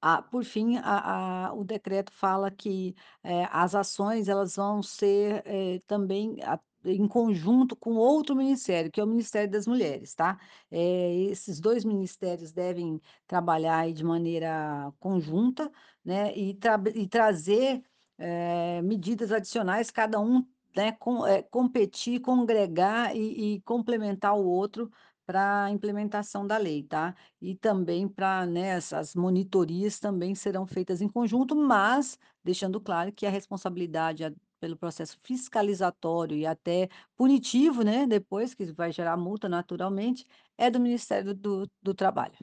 ah, 0.00 0.22
por 0.22 0.44
fim, 0.44 0.76
a 0.78 1.48
a 1.48 1.54
o 1.54 1.64
decreto 1.64 2.12
fala 2.12 2.50
que, 2.50 2.94
eh, 3.24 3.46
as 3.50 3.74
ações 3.74 4.28
elas 4.28 4.56
vão 4.56 4.82
ser, 4.82 5.42
eh, 5.46 5.80
também 5.86 6.38
a 6.42 6.58
em 6.88 7.08
conjunto 7.08 7.74
com 7.74 7.96
outro 7.96 8.36
ministério, 8.36 8.92
que 8.92 9.00
é 9.00 9.04
o 9.04 9.08
Ministério 9.08 9.50
das 9.50 9.66
Mulheres, 9.66 10.14
tá. 10.14 10.38
Eh, 10.70 11.24
esses 11.30 11.58
2 11.60 11.84
ministérios 11.84 12.52
devem 12.52 13.00
trabalhar 13.26 13.78
aí 13.80 13.92
de 13.92 14.04
maneira 14.04 14.92
conjunta, 15.00 15.70
né, 16.04 16.32
e 16.36 16.54
tra 16.54 16.80
e 16.94 17.08
trazer, 17.08 17.82
medidas 18.84 19.32
adicionais, 19.32 19.90
cada 19.90 20.20
um, 20.20 20.44
né, 20.76 20.92
com 20.92 21.20
competir, 21.50 22.20
congregar 22.20 23.14
e 23.16 23.56
e 23.56 23.60
complementar 23.62 24.34
o 24.38 24.44
outro 24.46 24.90
para 25.26 25.64
a 25.64 25.70
implementação 25.70 26.46
da 26.46 26.56
lei, 26.56 26.82
tá. 26.82 27.14
E 27.40 27.54
também 27.54 28.08
para, 28.08 28.46
né, 28.46 28.68
essas 28.68 29.14
monitorias 29.14 29.98
também 30.00 30.34
serão 30.34 30.66
feitas 30.66 31.00
em 31.02 31.08
conjunto, 31.08 31.54
mas 31.56 32.18
deixando 32.44 32.80
claro 32.80 33.12
que 33.12 33.26
a 33.26 33.30
responsabilidade 33.30 34.24
pelo 34.60 34.76
processo 34.76 35.18
fiscalizatório 35.22 36.36
e 36.36 36.46
até 36.46 36.88
punitivo, 37.16 37.82
né, 37.82 38.06
depois 38.06 38.54
que 38.54 38.64
vai 38.72 38.90
gerar 38.92 39.16
multa 39.16 39.48
naturalmente, 39.48 40.26
é 40.56 40.70
do 40.70 40.80
Ministério 40.80 41.34
do 41.34 41.68
do 41.82 41.94
Trabalho. 41.94 42.36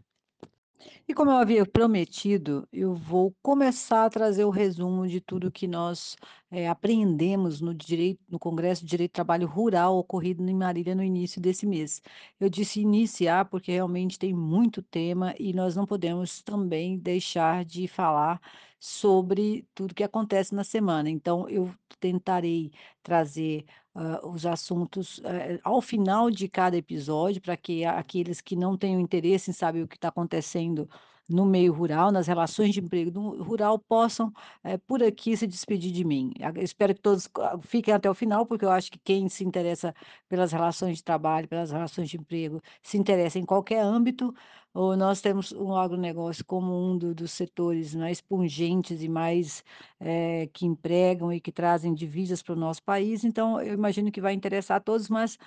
E 1.08 1.14
como 1.14 1.32
eu 1.32 1.38
havia 1.38 1.66
prometido, 1.66 2.68
eu 2.72 2.94
vou 2.96 3.36
começar 3.42 4.06
a 4.06 4.10
trazer 4.10 4.44
o 4.46 4.50
resumo 4.50 5.08
de 5.08 5.20
tudo 5.22 5.52
que 5.52 5.68
nós, 5.68 6.16
eh, 6.52 6.68
aprendemos 6.68 7.62
no 7.62 7.74
direito 7.74 8.20
no 8.30 8.40
Congresso 8.40 8.82
de 8.82 8.90
Direito 8.90 9.12
do 9.12 9.16
Trabalho 9.16 9.48
Rural 9.48 9.98
ocorrido 9.98 10.48
em 10.48 10.56
Marília 10.56 10.96
no 10.96 11.04
início 11.04 11.42
desse 11.42 11.66
mês. 11.66 12.02
Eu 12.40 12.50
disse 12.50 12.80
iniciar, 12.82 13.46
porque 13.46 13.72
realmente 13.72 14.18
tem 14.20 14.34
muito 14.34 14.82
tema 14.82 15.34
e 15.40 15.54
nós 15.54 15.76
não 15.76 15.86
podemos 15.86 16.42
também 16.42 16.98
deixar 16.98 17.64
de 17.66 17.88
falar 17.88 18.40
sobre 18.80 19.66
tudo 19.74 19.94
que 19.96 20.04
acontece 20.04 20.54
na 20.54 20.64
semana. 20.64 21.10
Então 21.10 21.48
eu 21.50 21.74
tentarei 22.00 22.72
trazer, 23.02 23.66
hã, 23.96 24.20
os 24.26 24.46
assuntos, 24.46 25.20
eh, 25.24 25.60
ao 25.64 25.82
final 25.82 26.30
de 26.32 26.48
cada 26.48 26.78
episódio, 26.78 27.42
para 27.42 27.58
que 27.58 27.86
aqueles 27.86 28.42
que 28.42 28.56
não 28.56 28.78
tenham 28.78 29.00
interesse 29.00 29.52
em 29.52 29.54
saber 29.54 29.84
o 29.84 29.88
que 29.88 29.96
está 29.96 30.10
acontecendo 30.10 30.90
no 31.30 31.46
meio 31.46 31.74
rural, 31.74 32.12
nas 32.12 32.28
relações 32.28 32.74
de 32.74 32.80
emprego 32.82 33.42
rural, 33.42 33.80
possam, 33.80 34.32
eh, 34.64 34.78
por 34.78 35.02
aqui 35.04 35.36
se 35.38 35.48
despedir 35.48 35.92
de 35.92 36.04
mim. 36.04 36.32
Espero 36.58 36.94
que 36.94 37.02
todos 37.02 37.28
co 37.28 37.42
fiquem 37.62 37.94
até 37.94 38.10
o 38.10 38.14
final, 38.14 38.46
porque 38.46 38.66
eu 38.66 38.72
acho 38.72 38.92
que 38.92 39.00
quem 39.04 39.30
se 39.30 39.44
interessa 39.44 39.94
pelas 40.30 40.52
relações 40.52 40.98
de 40.98 41.04
trabalho, 41.04 41.48
pelas 41.48 41.72
relações 41.72 42.10
de 42.10 42.18
emprego, 42.18 42.62
se 42.82 42.98
interessa 42.98 43.40
em 43.40 43.46
qualquer 43.46 43.80
âmbito, 43.82 44.34
ou 44.74 44.98
nós 44.98 45.22
temos 45.22 45.52
o 45.52 45.76
agronegócio 45.76 46.44
como 46.46 46.74
um 46.74 46.98
do 46.98 47.14
dos 47.14 47.32
setores 47.32 47.94
mais 47.96 48.20
pungentes 48.22 49.02
e 49.04 49.08
mais, 49.10 49.64
eh, 50.00 50.50
que 50.54 50.66
empregam 50.66 51.32
e 51.32 51.40
que 51.40 51.52
trazem 51.52 51.94
divisas 51.94 52.42
para 52.42 52.54
o 52.54 52.56
nosso 52.56 52.82
país, 52.84 53.24
então 53.24 53.62
eu 53.62 53.74
imagino 53.74 54.12
que 54.12 54.20
vai 54.22 54.34
interessar 54.34 54.78
a 54.78 54.80
todos, 54.80 55.10
mas 55.10 55.38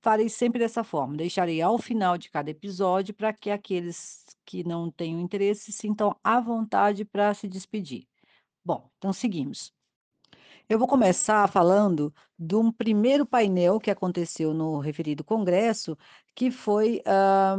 farei 0.00 0.28
sempre 0.28 0.58
dessa 0.58 0.82
forma, 0.84 1.16
deixarei 1.16 1.60
ao 1.60 1.78
final 1.78 2.16
de 2.18 2.30
cada 2.30 2.50
episódio 2.50 3.14
para 3.14 3.32
que 3.32 3.50
aqueles 3.50 4.21
que 4.52 4.62
não 4.68 4.90
tenham 4.90 5.18
interesse 5.20 5.72
sintam 5.72 6.14
à 6.22 6.38
vontade 6.40 7.04
para 7.06 7.32
se 7.32 7.48
despedir. 7.48 8.06
Bom, 8.64 8.90
então 8.98 9.12
seguimos. 9.12 9.72
Eu 10.68 10.78
vou 10.78 10.88
começar 10.88 11.48
falando 11.48 12.14
de 12.38 12.54
um 12.56 12.70
primeiro 12.72 13.26
painel 13.26 13.78
que 13.80 13.90
aconteceu 13.90 14.54
no 14.54 14.78
referido 14.78 15.24
congresso, 15.24 15.96
que 16.34 16.50
foi, 16.50 17.02
hã, 17.06 17.56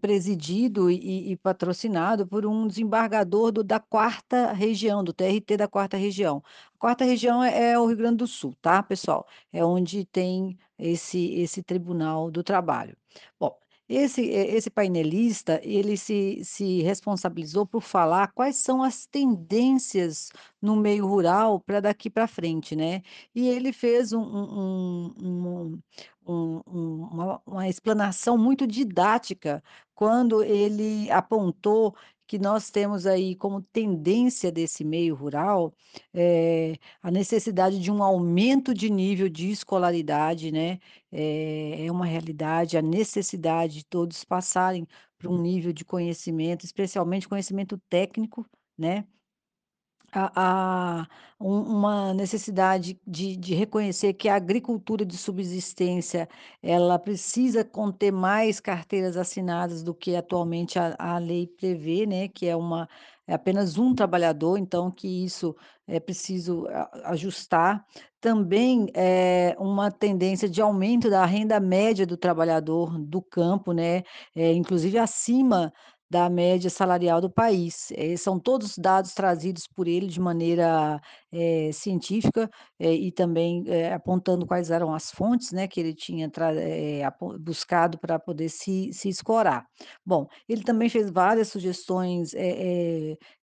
presidido 0.00 0.90
e 0.90 1.32
e 1.32 1.36
patrocinado 1.36 2.26
por 2.26 2.46
um 2.46 2.66
desembargador 2.66 3.52
do 3.52 3.62
da 3.64 3.78
4ª 3.80 4.52
região, 4.52 5.04
do 5.04 5.12
TRT 5.12 5.56
da 5.56 5.68
4ª 5.68 5.96
região. 5.96 6.42
4ª 6.78 7.04
região 7.04 7.42
é 7.42 7.72
é 7.72 7.78
o 7.78 7.86
Rio 7.86 7.96
Grande 7.96 8.16
do 8.18 8.26
Sul, 8.26 8.54
tá, 8.62 8.82
pessoal? 8.82 9.26
É 9.52 9.64
onde 9.64 10.04
tem 10.06 10.56
esse 10.78 11.18
esse 11.34 11.62
tribunal 11.62 12.30
do 12.30 12.42
trabalho. 12.42 12.96
Bom, 13.38 13.56
esse 13.88 14.22
e 14.22 14.30
esse 14.56 14.70
painelista, 14.70 15.60
ele 15.64 15.96
se 15.96 16.40
se 16.44 16.82
responsabilizou 16.82 17.66
por 17.66 17.82
falar 17.82 18.32
quais 18.34 18.56
são 18.56 18.82
as 18.82 19.06
tendências 19.06 20.30
no 20.62 20.76
meio 20.76 21.06
rural 21.06 21.60
para 21.60 21.80
daqui 21.80 22.10
para 22.10 22.26
frente, 22.26 22.76
né. 22.76 23.02
E 23.34 23.48
ele 23.48 23.72
fez 23.72 24.12
um 24.12 24.20
um 24.22 25.14
um 25.18 25.80
um 26.26 26.62
uma 27.12 27.42
uma 27.46 27.68
explanação 27.68 28.38
muito 28.38 28.66
didática, 28.66 29.62
quando 29.94 30.42
ele 30.42 31.10
apontou 31.10 31.94
que 32.26 32.38
nós 32.38 32.70
temos 32.70 33.06
aí 33.06 33.34
como 33.36 33.62
tendência 33.62 34.50
desse 34.50 34.84
meio 34.84 35.14
rural, 35.14 35.74
eh, 36.12 36.76
a 37.02 37.10
necessidade 37.10 37.78
de 37.80 37.90
um 37.90 38.02
aumento 38.02 38.72
de 38.74 38.90
nível 38.90 39.28
de 39.28 39.50
escolaridade, 39.50 40.50
né, 40.52 40.78
eh, 41.12 41.84
é 41.86 41.90
uma 41.92 42.06
realidade, 42.06 42.76
a 42.76 42.82
necessidade 42.82 43.74
de 43.78 43.84
todos 43.86 44.24
passarem 44.24 44.86
por 45.18 45.30
um 45.30 45.40
nível 45.40 45.72
de 45.72 45.84
conhecimento, 45.84 46.64
especialmente 46.64 47.28
conhecimento 47.28 47.78
técnico, 47.88 48.46
né. 48.78 49.06
A 50.16 50.30
a 51.02 51.06
um 51.40 51.60
uma 51.78 52.14
necessidade 52.14 53.00
de 53.06 53.36
de 53.36 53.52
reconhecer 53.54 54.14
que 54.14 54.28
a 54.28 54.36
agricultura 54.36 55.04
de 55.04 55.16
subsistência, 55.18 56.28
ela 56.62 56.98
precisa 57.00 57.64
conter 57.64 58.12
mais 58.12 58.60
carteiras 58.60 59.16
assinadas 59.16 59.82
do 59.82 59.92
que 59.94 60.14
atualmente 60.14 60.78
a 60.78 60.94
a 60.98 61.18
lei 61.18 61.48
prevê, 61.48 62.06
né, 62.06 62.28
que 62.28 62.46
é 62.46 62.54
uma 62.56 62.88
é 63.26 63.34
apenas 63.34 63.76
um 63.78 63.94
trabalhador, 63.94 64.58
então 64.58 64.90
que 64.90 65.24
isso 65.24 65.56
é 65.86 65.98
preciso 65.98 66.66
ajustar. 67.04 67.84
Também, 68.20 68.86
eh, 68.94 69.56
uma 69.58 69.90
tendência 69.90 70.48
de 70.48 70.60
aumento 70.62 71.08
da 71.10 71.24
renda 71.26 71.58
média 71.60 72.06
do 72.06 72.16
trabalhador 72.18 72.98
do 72.98 73.20
campo, 73.22 73.72
né, 73.72 74.02
eh, 74.36 74.52
inclusive 74.52 74.98
acima 74.98 75.72
da 76.10 76.28
média 76.30 76.70
salarial 76.70 77.20
do 77.20 77.30
país. 77.30 77.90
Eh, 77.96 78.16
são 78.16 78.38
todos 78.38 78.76
dados 78.78 79.14
trazidos 79.14 79.66
por 79.66 79.88
ele 79.88 80.06
de 80.06 80.20
maneira, 80.20 81.00
eh, 81.32 81.70
científica, 81.72 82.48
eh, 82.78 82.92
e 82.94 83.12
também, 83.12 83.64
apontando 83.94 84.46
quais 84.46 84.70
eram 84.70 84.94
as 84.94 85.10
fontes, 85.10 85.50
né, 85.52 85.66
que 85.68 85.80
ele 85.80 85.94
tinha 85.94 86.28
buscado 87.40 87.98
para 87.98 88.18
poder 88.18 88.48
se 88.48 88.92
se 88.92 89.08
escorar. 89.08 89.66
Bom, 90.04 90.26
ele 90.48 90.62
também 90.62 90.88
fez 90.88 91.10
várias 91.10 91.48
sugestões, 91.48 92.32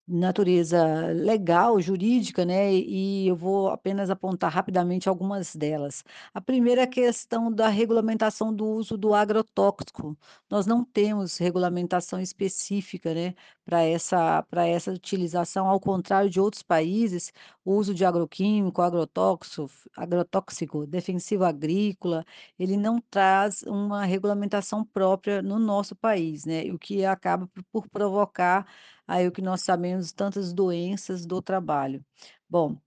natureza 0.08 1.08
legal, 1.14 1.80
jurídica, 1.80 2.44
né, 2.46 2.74
e 2.74 3.28
eu 3.28 3.36
vou 3.36 3.70
apenas 3.70 4.10
apontar 4.10 4.52
rapidamente 4.52 5.08
algumas 5.08 5.56
delas. 5.56 6.04
A 6.34 6.42
primeira 6.42 6.82
é 6.82 6.88
questão 6.88 7.52
da 7.54 7.68
regulamentação 7.70 8.54
do 8.54 8.66
uso 8.66 8.98
do 8.98 9.14
agrotóxico. 9.14 10.18
Nós 10.50 10.66
não 10.66 10.84
temos 10.84 11.38
regulamentação 11.38 12.20
específica, 12.20 13.14
né, 13.14 13.34
para 13.66 13.84
essa 13.84 14.44
para 14.50 14.68
essa 14.68 14.92
utilização, 14.92 15.68
ao 15.70 15.80
contrário 15.80 16.30
de 16.30 16.40
outros 16.42 16.64
países, 16.64 17.32
o 17.64 17.74
uso 17.76 17.94
de 17.94 18.04
agroquímico, 18.06 18.82
agrotóxico 18.82 19.70
agrotóxico, 19.96 20.86
defensivo 20.88 21.44
agrícola, 21.46 22.26
ele 22.58 22.78
não 22.78 23.00
traz 23.10 23.62
uma 23.64 24.04
regulamentação 24.06 24.84
própria 24.86 25.42
no 25.42 25.60
nosso 25.60 25.96
país, 25.96 26.46
né, 26.46 26.64
o 26.72 26.78
que 26.80 27.06
acaba 27.06 27.48
por 27.72 27.88
provocar, 27.90 28.66
aí 29.08 29.28
o 29.28 29.32
que 29.32 29.42
nós 29.42 29.62
sabemos, 29.62 30.12
tantas 30.12 30.54
doenças 30.54 31.26
do 31.26 31.42
trabalho. 31.42 32.04
Bom, 32.50 32.78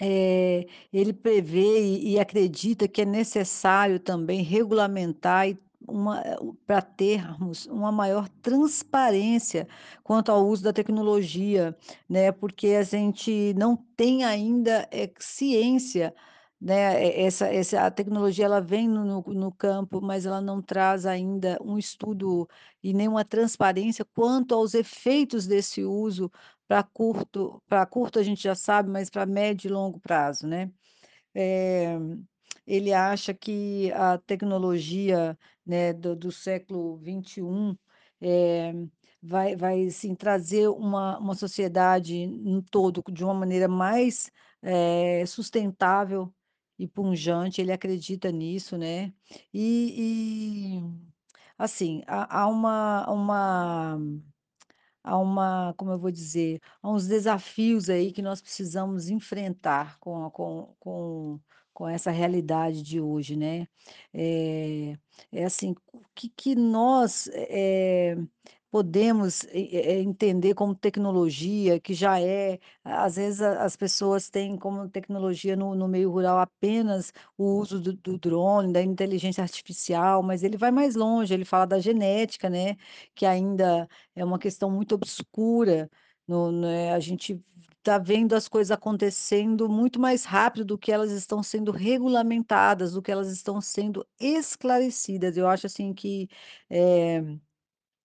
eh, 0.00 0.66
ele 0.92 1.12
prevê 1.12 1.80
e 1.82 2.12
e 2.14 2.20
acredita 2.20 2.88
que 2.88 3.02
é 3.02 3.04
necessário 3.06 4.00
também 4.00 4.42
regulamentar 4.42 5.48
e 5.48 5.58
pra 6.66 6.80
termos 6.82 7.66
uma 7.66 7.92
maior 7.92 8.28
transparência 8.42 9.68
quanto 10.04 10.30
ao 10.32 10.46
uso 10.46 10.62
da 10.64 10.72
tecnologia, 10.72 11.76
né, 12.08 12.30
porque 12.32 12.68
a 12.68 12.82
gente 12.84 13.54
não 13.56 13.76
tem 13.96 14.24
ainda, 14.24 14.88
eh, 14.92 15.10
ciência, 15.18 16.14
né, 16.62 17.20
essa 17.22 17.48
essa 17.48 17.86
a 17.86 17.90
tecnologia 17.92 18.46
ela 18.46 18.60
vem 18.62 18.88
no 18.88 19.22
no 19.22 19.52
campo, 19.52 20.00
mas 20.02 20.26
ela 20.26 20.40
não 20.40 20.62
traz 20.62 21.06
ainda 21.06 21.58
um 21.62 21.78
estudo 21.78 22.48
e 22.82 22.94
nenhuma 22.94 23.24
transparência 23.24 24.04
quanto 24.14 24.54
aos 24.54 24.74
efeitos 24.74 25.46
desse 25.48 25.84
uso 25.84 26.30
pra 26.68 26.82
curto 26.84 27.62
pra 27.68 27.86
curto 27.86 28.18
a 28.20 28.24
gente 28.24 28.42
já 28.44 28.54
sabe, 28.54 28.90
mas 28.90 29.10
pra 29.10 29.26
médio 29.26 29.68
e 29.68 29.72
longo 29.72 30.00
prazo, 30.00 30.46
né. 30.46 30.70
Eh, 31.34 31.98
ele 32.66 32.92
acha 32.92 33.34
que 33.34 33.92
a 33.92 34.18
tecnologia, 34.18 35.38
né, 35.66 35.92
do 35.92 36.16
do 36.16 36.32
século 36.32 36.98
XXI, 36.98 37.78
eh, 38.20 38.72
vai 39.22 39.56
vai 39.56 39.90
sim 39.90 40.14
trazer 40.14 40.68
uma 40.68 41.18
uma 41.18 41.34
sociedade 41.34 42.26
no 42.28 42.62
todo 42.62 43.02
de 43.12 43.24
uma 43.24 43.34
maneira 43.34 43.68
mais, 43.68 44.30
eh, 44.62 45.24
sustentável 45.26 46.32
e 46.84 46.88
pujante, 46.88 47.60
ele 47.60 47.72
acredita 47.72 48.30
nisso, 48.32 48.76
né. 48.78 49.12
E 49.54 50.78
e, 50.78 50.82
assim, 51.58 52.02
há 52.06 52.42
há 52.42 52.48
uma 52.48 53.06
uma 53.10 53.98
há 55.04 55.18
uma 55.18 55.74
como 55.78 55.92
eu 55.92 55.98
vou 55.98 56.10
dizer, 56.12 56.60
há 56.82 56.90
uns 56.90 57.06
desafios 57.08 57.90
aí 57.90 58.12
que 58.12 58.22
nós 58.22 58.42
precisamos 58.42 59.08
enfrentar 59.10 59.98
com 60.00 60.30
com 60.30 60.74
com 60.80 61.40
com 61.74 61.88
essa 61.88 62.10
realidade 62.12 62.82
de 62.82 63.00
hoje, 63.00 63.36
né. 63.36 63.66
Eh, 64.14 64.96
é 65.32 65.44
assim, 65.44 65.74
o 65.92 66.00
que 66.14 66.28
que 66.30 66.54
nós, 66.56 67.28
eh, 67.34 68.16
podemos 68.72 69.44
e 69.54 69.76
eh, 69.78 70.00
entender 70.02 70.54
como 70.54 70.74
tecnologia, 70.74 71.80
que 71.80 71.94
já 71.94 72.20
é 72.20 72.58
às 72.84 73.16
vezes 73.16 73.42
as 73.42 73.76
pessoas 73.76 74.30
têm 74.30 74.56
como 74.58 74.88
tecnologia 74.90 75.56
no 75.56 75.74
no 75.76 75.88
meio 75.88 76.10
rural 76.10 76.38
apenas 76.40 77.12
o 77.38 77.44
uso 77.60 77.80
do 77.80 77.92
do 77.94 78.18
drone, 78.18 78.72
da 78.72 78.82
inteligência 78.82 79.42
artificial, 79.44 80.22
mas 80.24 80.42
ele 80.42 80.56
vai 80.58 80.72
mais 80.72 80.96
longe, 80.96 81.34
ele 81.34 81.44
fala 81.46 81.66
da 81.66 81.80
genética, 81.80 82.50
né, 82.50 82.76
que 83.14 83.26
ainda 83.26 83.88
é 84.16 84.24
uma 84.24 84.38
questão 84.40 84.70
muito 84.70 84.94
obscura 84.96 85.90
no 86.26 86.50
né, 86.52 86.92
a 86.94 87.00
gente 87.00 87.40
tá 87.82 87.98
vendo 87.98 88.34
as 88.34 88.48
coisas 88.48 88.70
acontecendo 88.70 89.68
muito 89.68 90.00
mais 90.00 90.24
rápido 90.24 90.64
do 90.64 90.78
que 90.78 90.92
elas 90.92 91.10
estão 91.10 91.42
sendo 91.42 91.72
regulamentadas, 91.72 92.92
do 92.92 93.02
que 93.02 93.10
elas 93.10 93.28
estão 93.30 93.60
sendo 93.60 94.06
esclarecidas. 94.20 95.36
Eu 95.36 95.48
acho, 95.48 95.66
assim, 95.66 95.92
que, 95.92 96.28
eh, 96.70 97.22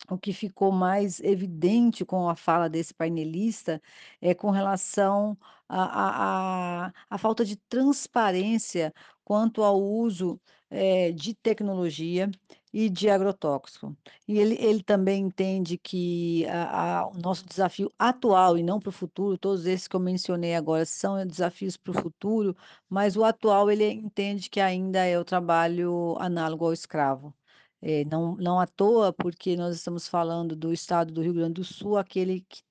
o 0.10 0.18
que 0.18 0.34
ficou 0.34 0.72
mais 0.72 1.20
evidente 1.22 2.06
com 2.06 2.30
a 2.30 2.36
fala 2.36 2.70
desse 2.70 2.94
painelista, 2.94 3.82
é 4.22 4.34
com 4.34 4.50
relação 4.52 5.38
à 5.70 7.18
falta 7.20 7.44
de 7.46 7.56
transparência 7.58 8.94
quanto 9.24 9.64
ao 9.64 9.82
uso, 9.82 10.40
eh, 10.70 11.12
de 11.12 11.34
tecnologia 11.36 12.30
e 12.74 12.90
de 12.90 13.10
agrotóxico. 13.10 13.96
E 14.28 14.38
ele 14.40 14.56
ele 14.60 14.84
também 14.84 15.24
entende 15.24 15.78
que 15.78 16.46
a 16.48 17.00
a 17.02 17.08
o 17.08 17.18
nosso 17.20 17.46
desafio 17.46 17.92
atual 17.98 18.58
e 18.58 18.64
não 18.64 18.80
para 18.80 18.90
o 18.90 18.92
futuro, 18.92 19.38
todos 19.38 19.66
esses 19.66 19.88
que 19.88 19.96
eu 19.96 20.00
mencionei 20.00 20.56
agora 20.56 20.86
são 20.86 21.26
desafios 21.26 21.78
para 21.78 21.92
o 21.92 22.02
futuro, 22.02 22.56
mas 22.90 23.16
o 23.18 23.24
atual 23.24 23.70
ele 23.72 23.86
entende 23.92 24.50
que 24.50 24.60
ainda 24.60 25.04
é 25.06 25.18
o 25.20 25.26
trabalho 25.26 26.16
análogo 26.20 26.66
ao 26.66 26.74
escravo. 26.74 27.37
Eh, 27.82 28.04
não 28.06 28.36
não 28.38 28.60
à 28.60 28.66
toa, 28.68 29.14
porque 29.14 29.56
nós 29.56 29.76
estamos 29.76 30.08
falando 30.08 30.56
do 30.56 30.74
estado 30.74 31.14
do 31.14 31.22
Rio 31.22 31.34
Grande 31.34 31.54
do 31.56 31.64
Sul, 31.64 31.98
aquele 31.98 32.42
que 32.42 32.62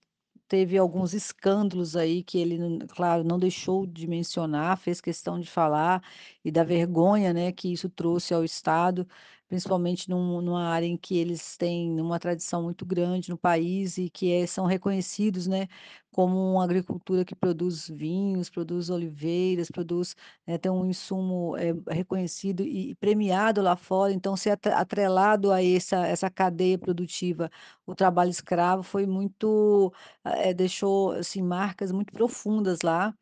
teve 0.49 0.79
alguns 0.79 1.15
escândalos 1.15 1.97
aí 1.97 2.23
que 2.25 2.39
ele 2.39 2.59
claro, 2.89 3.25
não 3.25 3.39
deixou 3.39 3.87
de 3.87 4.07
mencionar, 4.09 4.79
fez 4.79 5.01
questão 5.01 5.41
de 5.41 5.49
falar, 5.51 6.03
e 6.45 6.51
da 6.53 6.65
vergonha, 6.65 7.33
né, 7.35 7.53
que 7.53 7.73
isso 7.73 7.89
trouxe 7.91 8.35
ao 8.35 8.45
estado, 8.45 9.07
principalmente 9.49 10.09
num 10.11 10.41
numa 10.43 10.65
área 10.69 10.87
em 10.87 10.97
que 10.97 11.17
eles 11.19 11.57
têm 11.57 12.01
uma 12.01 12.19
tradição 12.19 12.63
muito 12.63 12.85
grande 12.87 13.31
no 13.31 13.39
país 13.39 13.99
e 13.99 14.11
que, 14.11 14.31
eh, 14.33 14.47
são 14.47 14.67
reconhecidos, 14.67 15.47
né, 15.47 15.69
como 16.11 16.37
uma 16.53 16.65
agricultura 16.65 17.25
que 17.25 17.35
produz 17.37 17.89
vinhos, 17.89 18.49
produz 18.51 18.89
oliveiras, 18.91 19.71
produz, 19.71 20.15
eh, 20.47 20.59
tem 20.59 20.71
um 20.73 20.87
insumo, 20.87 21.57
eh, 21.57 21.75
reconhecido 21.91 22.63
e 22.65 22.95
premiado 22.97 23.61
lá 23.63 23.77
fora, 23.77 24.13
então 24.13 24.37
ser 24.37 24.51
atre 24.51 24.73
atrelado 24.73 25.53
a 25.53 25.63
essa 25.63 26.07
essa 26.07 26.31
cadeia 26.31 26.79
produtiva, 26.79 27.51
o 27.87 27.95
trabalho 27.95 28.31
escravo 28.31 28.83
foi 28.83 29.07
muito 29.07 29.93
eh, 30.25 30.55
deixou, 30.55 31.13
assim, 31.13 31.43
marcas 31.43 31.93
muito 31.93 32.13
profundas 32.13 32.81
lá. 32.83 33.15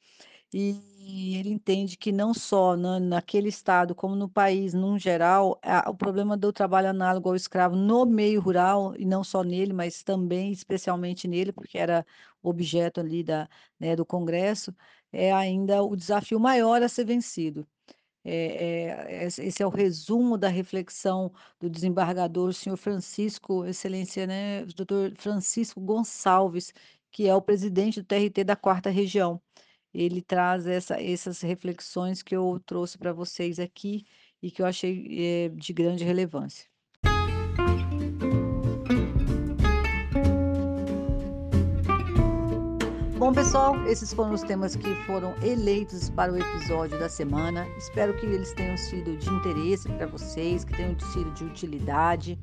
E 0.55 0.81
E 1.07 1.37
ele 1.37 1.51
entende 1.51 1.99
que 1.99 2.11
não 2.11 2.33
só 2.33 2.75
na 2.77 2.99
naquele 2.99 3.49
estado, 3.51 3.95
como 3.95 4.17
no 4.17 4.27
país 4.29 4.73
num 4.73 4.99
geral, 4.99 5.59
a 5.63 5.91
o 5.91 5.95
problema 5.95 6.35
do 6.37 6.51
trabalho 6.53 6.89
análogo 6.89 7.29
ao 7.29 7.37
escravo 7.37 7.77
no 7.77 8.07
meio 8.07 8.41
rural, 8.41 8.95
e 8.97 9.05
não 9.05 9.23
só 9.23 9.43
nele, 9.43 9.73
mas 9.75 10.03
também 10.03 10.51
especialmente 10.51 11.29
nele, 11.29 11.53
porque 11.53 11.77
era 11.77 12.07
objeto 12.43 13.01
ali 13.01 13.23
da 13.23 13.47
né, 13.79 13.95
do 13.95 14.07
congresso, 14.07 14.75
é 15.13 15.31
ainda 15.33 15.83
o 15.83 15.95
desafio 15.95 16.41
maior 16.41 16.83
a 16.83 16.89
ser 16.89 17.05
vencido. 17.05 17.67
Eh 18.25 19.25
eh, 19.25 19.27
esse 19.27 19.63
é 19.63 19.67
o 19.67 19.71
resumo 19.71 20.39
da 20.39 20.49
reflexão 20.49 21.33
do 21.61 21.71
desembargador, 21.71 22.51
o 22.51 22.55
senhor 22.55 22.77
Francisco, 22.79 23.65
excelência, 23.67 24.27
né, 24.27 24.65
doutor 24.67 25.13
Francisco 25.19 25.81
Gonçalves, 25.81 26.73
que 27.13 27.29
é 27.29 27.35
o 27.35 27.43
presidente 27.43 28.01
do 28.03 28.07
TRT 28.07 28.45
da 28.45 28.57
4ª 28.57 28.91
Região. 28.91 29.41
Ele 29.95 30.21
traz 30.21 30.67
essa 30.67 31.01
essas 31.01 31.41
reflexões 31.41 32.23
que 32.23 32.35
eu 32.37 32.61
trouxe 32.67 32.99
para 32.99 33.13
vocês 33.13 33.59
aqui, 33.61 34.05
e 34.45 34.51
que 34.51 34.61
eu 34.61 34.67
achei, 34.67 35.07
eh, 35.11 35.49
de 35.55 35.73
grande 35.73 36.05
relevância. 36.05 36.67
Bom 43.17 43.33
pessoal, 43.33 43.83
esses 43.87 44.13
foram 44.13 44.35
os 44.35 44.43
temas 44.43 44.77
que 44.77 44.95
foram 45.07 45.35
eleitos 45.43 46.11
para 46.11 46.31
o 46.31 46.37
episódio 46.37 46.99
da 46.99 47.09
semana, 47.09 47.67
espero 47.79 48.15
que 48.19 48.27
eles 48.27 48.53
tenham 48.53 48.77
sido 48.77 49.17
de 49.17 49.31
interesse 49.31 49.89
para 49.89 50.07
vocês, 50.07 50.63
que 50.63 50.77
tenham 50.77 50.95
sido 51.01 51.31
de 51.31 51.45
utilidade. 51.45 52.39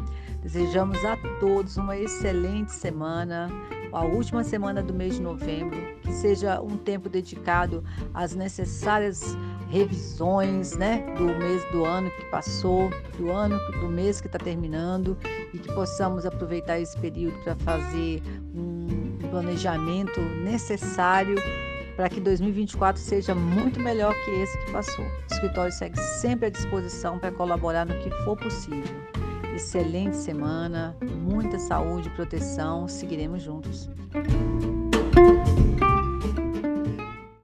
Desejamos 0.46 1.04
a 1.04 1.16
todos 1.40 1.76
uma 1.76 1.96
excelente 1.98 2.70
semana, 2.70 3.48
a 3.92 4.04
última 4.04 4.44
semana 4.44 4.80
do 4.80 4.94
mês 4.94 5.16
de 5.16 5.20
novembro, 5.20 5.76
que 6.02 6.12
seja 6.12 6.60
um 6.62 6.76
tempo 6.76 7.08
dedicado 7.08 7.82
às 8.14 8.32
necessárias 8.32 9.36
revisões, 9.68 10.76
né, 10.76 11.04
do 11.18 11.24
mês 11.24 11.64
do 11.72 11.84
ano 11.84 12.08
que 12.12 12.26
passou, 12.26 12.90
do 13.18 13.28
ano 13.32 13.58
do 13.80 13.88
mês 13.88 14.20
que 14.20 14.28
está 14.28 14.38
terminando, 14.38 15.18
e 15.52 15.58
que 15.58 15.72
possamos 15.72 16.24
aproveitar 16.24 16.78
esse 16.78 16.96
período 16.96 17.36
para 17.42 17.56
fazer 17.56 18.22
um 18.54 19.18
planejamento 19.28 20.20
necessário 20.44 21.34
para 21.96 22.08
que 22.08 22.20
2024 22.20 23.02
seja 23.02 23.34
muito 23.34 23.80
melhor 23.80 24.14
que 24.24 24.30
esse 24.30 24.56
que 24.64 24.70
passou. 24.70 25.04
O 25.04 25.34
escritório 25.34 25.72
segue 25.72 25.98
sempre 25.98 26.46
à 26.46 26.50
disposição 26.50 27.18
para 27.18 27.32
colaborar 27.32 27.84
no 27.84 27.94
que 27.98 28.10
for 28.22 28.36
possível. 28.36 29.05
Excelente 29.56 30.18
semana, 30.18 30.94
muita 31.02 31.58
saúde 31.58 32.08
e 32.08 32.10
proteção, 32.10 32.86
seguiremos 32.86 33.42
juntos. 33.42 33.88